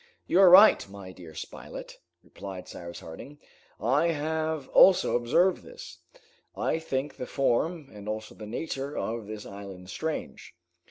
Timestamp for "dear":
1.11-1.35